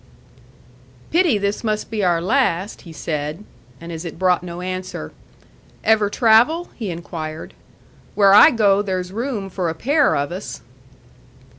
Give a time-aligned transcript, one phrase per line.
[1.11, 3.43] "Pity this must be our last," he said;
[3.79, 5.11] and as it brought no answer,
[5.83, 7.53] "Ever travel?" he inquired.
[8.15, 10.61] "Where I go, there's room for a pair of us."